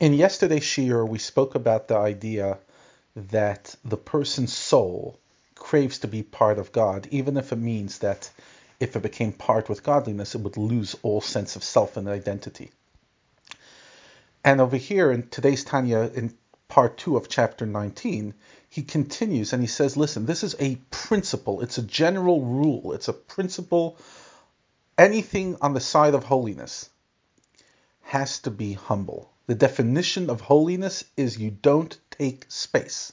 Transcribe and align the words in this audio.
In 0.00 0.14
yesterday's 0.14 0.62
shiur, 0.62 1.06
we 1.06 1.18
spoke 1.18 1.54
about 1.54 1.86
the 1.86 1.98
idea 1.98 2.56
that 3.14 3.76
the 3.84 3.98
person's 3.98 4.50
soul 4.50 5.18
craves 5.54 5.98
to 5.98 6.08
be 6.08 6.22
part 6.22 6.58
of 6.58 6.72
God, 6.72 7.06
even 7.10 7.36
if 7.36 7.52
it 7.52 7.56
means 7.56 7.98
that 7.98 8.30
if 8.80 8.96
it 8.96 9.02
became 9.02 9.34
part 9.34 9.68
with 9.68 9.82
godliness, 9.82 10.34
it 10.34 10.40
would 10.40 10.56
lose 10.56 10.96
all 11.02 11.20
sense 11.20 11.54
of 11.54 11.62
self 11.62 11.98
and 11.98 12.08
identity. 12.08 12.70
And 14.42 14.62
over 14.62 14.78
here 14.78 15.12
in 15.12 15.28
today's 15.28 15.64
Tanya, 15.64 16.10
in 16.14 16.32
part 16.68 16.96
two 16.96 17.18
of 17.18 17.28
chapter 17.28 17.66
19, 17.66 18.32
he 18.70 18.82
continues 18.82 19.52
and 19.52 19.62
he 19.62 19.68
says, 19.68 19.98
listen, 19.98 20.24
this 20.24 20.42
is 20.42 20.56
a 20.58 20.76
principle, 20.90 21.60
it's 21.60 21.76
a 21.76 21.82
general 21.82 22.40
rule, 22.40 22.94
it's 22.94 23.08
a 23.08 23.12
principle. 23.12 23.98
Anything 24.96 25.58
on 25.60 25.74
the 25.74 25.80
side 25.80 26.14
of 26.14 26.24
holiness 26.24 26.88
has 28.00 28.38
to 28.40 28.50
be 28.50 28.72
humble. 28.72 29.29
The 29.46 29.54
definition 29.54 30.30
of 30.30 30.40
holiness 30.40 31.04
is 31.16 31.38
you 31.38 31.50
don't 31.50 31.98
take 32.10 32.46
space. 32.48 33.12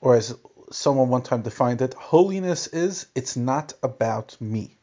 Or 0.00 0.14
as 0.14 0.34
someone 0.70 1.08
one 1.08 1.22
time 1.22 1.42
defined 1.42 1.82
it, 1.82 1.94
holiness 1.94 2.66
is 2.68 3.06
it's 3.14 3.36
not 3.36 3.72
about 3.82 4.40
me. 4.40 4.78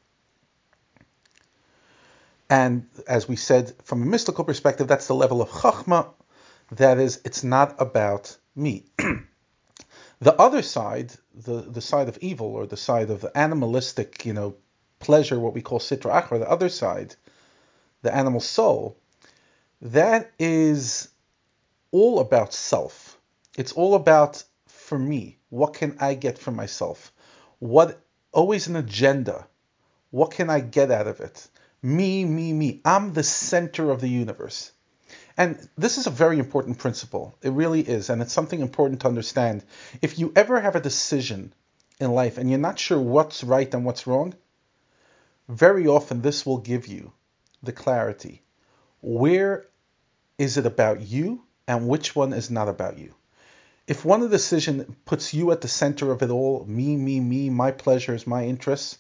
And 2.50 2.88
as 3.08 3.27
we 3.27 3.36
said, 3.36 3.73
from 3.84 4.03
a 4.03 4.05
mystical 4.05 4.44
perspective, 4.44 4.88
that's 4.88 5.08
the 5.08 5.16
level 5.16 5.41
of 5.41 5.50
chachma. 5.50 6.09
That 6.72 7.00
is, 7.00 7.22
it's 7.23 7.44
not 7.44 7.75
about 7.80 8.38
me. 8.55 8.86
the 10.20 10.39
other 10.39 10.62
side, 10.62 11.14
the, 11.34 11.62
the 11.62 11.81
side 11.81 12.08
of 12.08 12.17
evil 12.20 12.48
or 12.48 12.66
the 12.66 12.77
side 12.77 13.09
of 13.09 13.22
the 13.22 13.36
animalistic, 13.36 14.25
you 14.25 14.34
know, 14.34 14.55
pleasure, 15.00 15.39
what 15.39 15.53
we 15.53 15.62
call 15.62 15.80
sitra 15.80 16.22
achra, 16.22 16.39
the 16.39 16.50
other 16.50 16.70
side, 16.70 17.16
the 18.02 18.14
animal 18.14 18.39
soul, 18.39 18.98
that 19.81 20.31
is 20.39 21.09
all 21.91 22.20
about 22.20 22.53
self. 22.53 23.17
It's 23.57 23.71
all 23.71 23.95
about 23.95 24.44
for 24.67 24.97
me. 24.97 25.38
What 25.50 25.73
can 25.73 25.97
I 26.00 26.13
get 26.16 26.38
for 26.38 26.52
myself? 26.52 27.11
What 27.59 28.00
always 28.35 28.67
an 28.67 28.75
agenda. 28.75 29.47
What 30.11 30.31
can 30.31 30.50
I 30.50 30.59
get 30.59 30.91
out 30.91 31.08
of 31.08 31.22
it? 31.22 31.47
Me, 31.81 32.25
me, 32.25 32.53
me. 32.53 32.81
I'm 32.85 33.13
the 33.13 33.23
center 33.23 33.89
of 33.89 34.02
the 34.02 34.09
universe. 34.09 34.72
And 35.38 35.67
this 35.78 35.97
is 35.97 36.07
a 36.07 36.11
very 36.11 36.38
important 36.38 36.78
principle. 36.78 37.35
It 37.41 37.52
really 37.52 37.81
is. 37.81 38.09
And 38.09 38.22
it's 38.22 38.33
something 38.33 38.59
important 38.59 39.02
to 39.02 39.07
understand. 39.07 39.63
If 40.02 40.19
you 40.19 40.31
ever 40.35 40.59
have 40.59 40.75
a 40.75 40.81
decision 40.81 41.53
in 42.00 42.11
life 42.11 42.38
and 42.38 42.50
you're 42.50 42.59
not 42.59 42.80
sure 42.80 43.00
what's 43.00 43.44
right 43.44 43.73
and 43.73 43.85
what's 43.85 44.07
wrong, 44.07 44.35
very 45.47 45.88
often 45.88 46.22
this 46.22 46.45
will 46.45 46.57
give 46.57 46.88
you 46.88 47.13
the 47.63 47.72
clarity. 47.72 48.41
Where 49.08 49.67
is 50.39 50.58
it 50.58 50.66
about 50.66 51.00
you 51.00 51.44
and 51.67 51.88
which 51.88 52.16
one 52.16 52.34
is 52.34 52.50
not 52.50 52.67
about 52.67 52.98
you? 52.98 53.14
If 53.86 54.03
one 54.03 54.28
decision 54.31 54.95
puts 55.06 55.31
you 55.31 55.52
at 55.52 55.62
the 55.62 55.67
center 55.67 56.12
of 56.12 56.23
it 56.23 56.31
all, 56.31 56.66
me, 56.66 56.97
me, 56.97 57.20
me, 57.20 57.52
my 57.52 57.70
pleasures, 57.70 58.25
my 58.25 58.45
interests, 58.45 58.97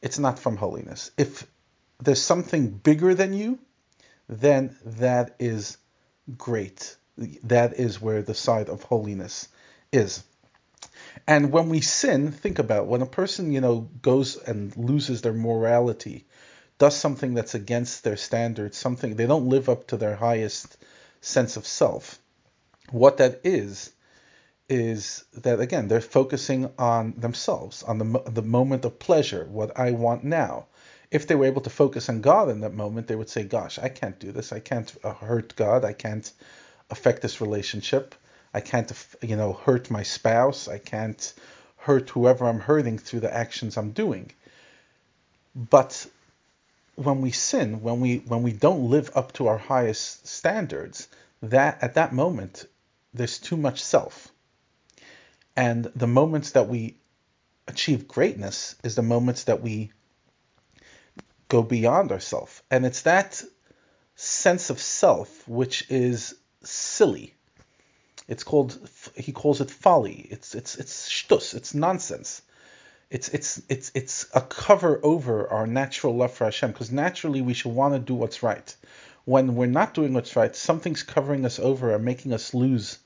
it's 0.00 0.18
not 0.18 0.38
from 0.38 0.56
holiness. 0.56 1.10
If 1.18 1.46
there's 2.02 2.22
something 2.22 2.70
bigger 2.70 3.14
than 3.14 3.34
you, 3.34 3.58
then 4.26 4.74
that 4.86 5.36
is 5.38 5.76
great. 6.38 6.96
That 7.44 7.74
is 7.74 8.00
where 8.00 8.22
the 8.22 8.34
side 8.34 8.70
of 8.70 8.84
holiness 8.84 9.48
is. 9.92 10.24
And 11.26 11.52
when 11.52 11.68
we 11.68 11.82
sin, 11.82 12.32
think 12.32 12.58
about 12.58 12.86
when 12.86 13.02
a 13.02 13.06
person, 13.06 13.52
you 13.52 13.60
know, 13.60 13.90
goes 14.00 14.38
and 14.38 14.74
loses 14.78 15.20
their 15.20 15.34
morality, 15.34 16.24
does 16.82 16.96
something 16.96 17.34
that's 17.34 17.54
against 17.54 18.02
their 18.02 18.16
standards, 18.16 18.76
something 18.76 19.14
they 19.14 19.28
don't 19.28 19.48
live 19.48 19.68
up 19.68 19.86
to 19.86 19.96
their 19.96 20.16
highest 20.16 20.76
sense 21.20 21.56
of 21.56 21.64
self. 21.64 22.18
What 22.90 23.18
that 23.18 23.40
is 23.44 23.92
is 24.68 25.22
that 25.32 25.60
again 25.60 25.86
they're 25.86 26.00
focusing 26.00 26.68
on 26.80 27.14
themselves, 27.16 27.84
on 27.84 27.98
the 27.98 28.22
the 28.38 28.42
moment 28.42 28.84
of 28.84 28.98
pleasure, 28.98 29.44
what 29.44 29.78
I 29.78 29.92
want 29.92 30.24
now. 30.24 30.66
If 31.12 31.28
they 31.28 31.36
were 31.36 31.44
able 31.52 31.62
to 31.62 31.70
focus 31.70 32.08
on 32.08 32.20
God 32.20 32.48
in 32.48 32.62
that 32.62 32.74
moment, 32.74 33.06
they 33.06 33.14
would 33.14 33.30
say, 33.30 33.44
"Gosh, 33.44 33.78
I 33.78 33.88
can't 33.88 34.18
do 34.18 34.32
this. 34.32 34.52
I 34.52 34.58
can't 34.58 34.92
uh, 35.04 35.12
hurt 35.12 35.54
God. 35.54 35.84
I 35.84 35.92
can't 35.92 36.32
affect 36.90 37.22
this 37.22 37.40
relationship. 37.40 38.16
I 38.52 38.60
can't, 38.60 38.92
you 39.20 39.36
know, 39.36 39.52
hurt 39.52 39.88
my 39.88 40.02
spouse. 40.02 40.66
I 40.66 40.78
can't 40.78 41.32
hurt 41.76 42.10
whoever 42.10 42.44
I'm 42.44 42.58
hurting 42.58 42.98
through 42.98 43.20
the 43.20 43.32
actions 43.32 43.76
I'm 43.76 43.92
doing." 43.92 44.32
But 45.54 46.08
when 46.96 47.20
we 47.20 47.30
sin, 47.30 47.82
when 47.82 48.00
we 48.00 48.18
when 48.18 48.42
we 48.42 48.52
don't 48.52 48.90
live 48.90 49.10
up 49.14 49.32
to 49.32 49.46
our 49.46 49.58
highest 49.58 50.26
standards, 50.26 51.08
that 51.42 51.82
at 51.82 51.94
that 51.94 52.12
moment 52.12 52.66
there's 53.14 53.38
too 53.38 53.56
much 53.56 53.82
self. 53.82 54.28
And 55.56 55.84
the 55.96 56.06
moments 56.06 56.52
that 56.52 56.68
we 56.68 56.96
achieve 57.68 58.08
greatness 58.08 58.76
is 58.82 58.94
the 58.94 59.02
moments 59.02 59.44
that 59.44 59.62
we 59.62 59.92
go 61.48 61.62
beyond 61.62 62.12
ourself. 62.12 62.62
And 62.70 62.86
it's 62.86 63.02
that 63.02 63.42
sense 64.14 64.70
of 64.70 64.80
self 64.80 65.46
which 65.48 65.90
is 65.90 66.34
silly. 66.62 67.34
It's 68.28 68.44
called 68.44 68.78
he 69.16 69.32
calls 69.32 69.60
it 69.60 69.70
folly. 69.70 70.26
It's 70.30 70.54
it's 70.54 70.76
it's 70.76 71.08
shtus, 71.08 71.54
it's 71.54 71.74
nonsense 71.74 72.42
it's 73.12 73.28
it's 73.28 73.60
it's 73.68 73.92
it's 73.94 74.26
a 74.32 74.40
cover 74.40 74.98
over 75.02 75.46
our 75.48 75.66
natural 75.66 76.16
love 76.16 76.32
for 76.32 76.44
Hashem 76.44 76.72
because 76.72 76.90
naturally 76.90 77.42
we 77.42 77.52
should 77.52 77.74
want 77.74 77.92
to 77.92 78.00
do 78.00 78.14
what's 78.14 78.42
right. 78.42 78.74
When 79.26 79.54
we're 79.54 79.66
not 79.66 79.92
doing 79.92 80.14
what's 80.14 80.34
right, 80.34 80.56
something's 80.56 81.02
covering 81.02 81.44
us 81.44 81.58
over 81.58 81.94
and 81.94 82.06
making 82.06 82.32
us 82.32 82.54
lose 82.54 82.98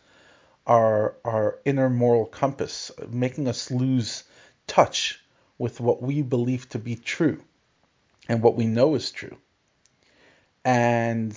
our 0.65 1.17
our 1.25 1.59
inner 1.65 1.91
moral 1.91 2.25
compass, 2.25 2.93
making 3.09 3.49
us 3.49 3.73
lose 3.73 4.23
touch 4.69 5.21
with 5.59 5.81
what 5.81 6.01
we 6.01 6.23
believe 6.23 6.69
to 6.69 6.79
be 6.79 6.95
true 6.95 7.43
and 8.29 8.41
what 8.43 8.55
we 8.55 8.67
know 8.67 8.95
is 8.95 9.11
true. 9.11 9.37
And 10.65 11.35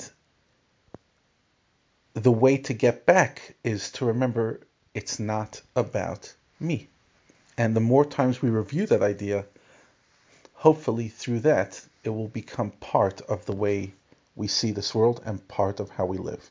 the 2.14 2.32
way 2.32 2.58
to 2.58 2.74
get 2.74 3.08
back 3.08 3.56
is 3.64 3.92
to 3.94 4.06
remember 4.06 4.62
it's 4.94 5.20
not 5.20 5.60
about 5.76 6.36
me. 6.60 6.88
And 7.60 7.76
the 7.76 7.82
more 7.82 8.06
times 8.06 8.42
we 8.42 8.50
review 8.50 8.86
that 8.86 9.04
idea, 9.04 9.46
hopefully 10.54 11.10
through 11.10 11.42
that, 11.42 11.86
it 12.06 12.10
will 12.10 12.30
become 12.30 12.72
part 12.80 13.20
of 13.28 13.46
the 13.46 13.52
way 13.52 13.92
we 14.38 14.48
see 14.48 14.72
this 14.72 14.96
world 14.96 15.22
and 15.26 15.46
part 15.50 15.82
of 15.82 15.90
how 15.90 16.06
we 16.06 16.18
live. 16.18 16.42